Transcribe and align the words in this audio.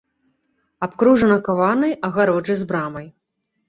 Абкружана 0.87 1.39
каванай 1.51 1.97
агароджай 2.11 2.57
з 2.67 2.71
брамай. 2.71 3.07